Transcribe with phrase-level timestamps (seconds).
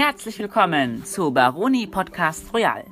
[0.00, 2.84] Herzlich willkommen zu Baroni Podcast Royal.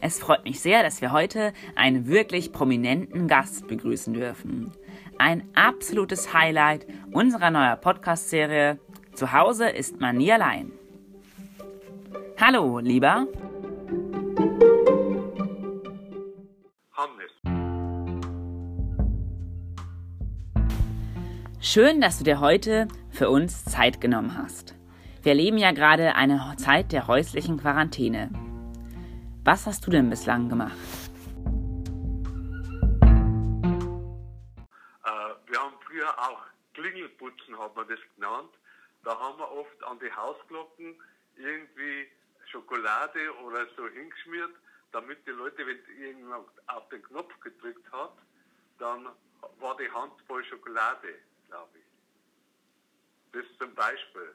[0.00, 4.72] Es freut mich sehr, dass wir heute einen wirklich prominenten Gast begrüßen dürfen.
[5.16, 8.80] Ein absolutes Highlight unserer neuen Podcast-Serie
[9.14, 10.72] Zu Hause ist man nie allein.
[12.40, 13.28] Hallo, lieber.
[21.60, 24.79] Schön, dass du dir heute für uns Zeit genommen hast.
[25.22, 28.30] Wir erleben ja gerade eine Zeit der häuslichen Quarantäne.
[29.44, 30.78] Was hast du denn bislang gemacht?
[35.04, 36.40] Äh, wir haben früher auch
[36.72, 38.48] Klingelputzen, hat man das genannt.
[39.04, 40.98] Da haben wir oft an die Hausglocken
[41.36, 42.08] irgendwie
[42.50, 44.52] Schokolade oder so hingeschmiert,
[44.92, 48.14] damit die Leute, wenn irgendjemand auf den Knopf gedrückt hat,
[48.78, 49.06] dann
[49.58, 51.14] war die Hand voll Schokolade,
[51.48, 51.84] glaube ich.
[53.32, 54.34] Das zum Beispiel.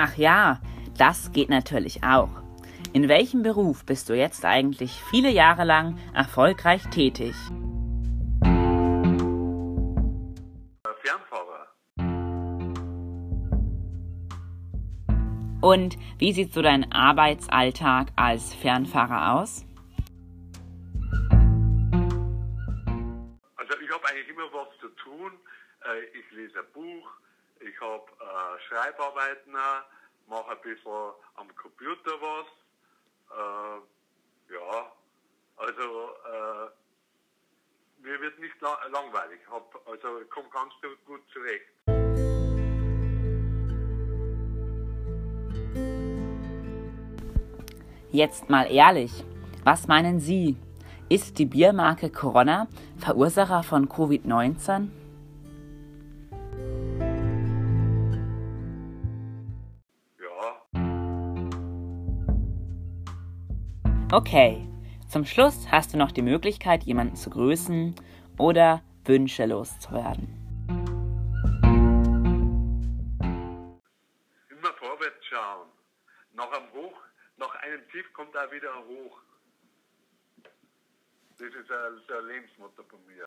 [0.00, 0.60] Ach ja,
[0.96, 2.30] das geht natürlich auch.
[2.92, 7.34] In welchem Beruf bist du jetzt eigentlich viele Jahre lang erfolgreich tätig?
[10.84, 11.66] Äh, Fernfahrer.
[15.60, 19.66] Und wie sieht so dein Arbeitsalltag als Fernfahrer aus?
[23.56, 25.32] Also ich habe eigentlich immer was zu tun.
[25.82, 27.10] Äh, Ich lese ein Buch,
[27.60, 29.52] ich habe äh, Schreibarbeiten,
[30.26, 32.46] mache ein bisschen am Computer was.
[33.30, 34.92] Äh, ja,
[35.56, 36.70] also äh,
[38.02, 39.40] mir wird nicht la langweilig.
[39.50, 40.72] Hab, also ich komme ganz
[41.06, 41.68] gut zurecht.
[48.10, 49.12] Jetzt mal ehrlich,
[49.64, 50.56] was meinen Sie?
[51.10, 52.66] Ist die Biermarke Corona
[52.98, 54.88] Verursacher von Covid-19?
[64.10, 64.66] Okay,
[65.06, 67.94] zum Schluss hast du noch die Möglichkeit, jemanden zu grüßen
[68.38, 70.38] oder Wünsche loszuwerden.
[74.48, 75.68] immer vorwärts schauen.
[76.32, 76.96] Nach einem Hoch,
[77.36, 79.18] nach einem Tief kommt auch wieder Hoch.
[81.38, 83.24] Das ist ein, so ein Lebensmotto von mir.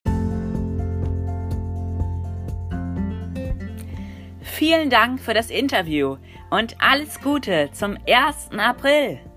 [4.42, 6.18] Vielen Dank für das Interview
[6.50, 8.52] und alles Gute zum 1.
[8.58, 9.31] April.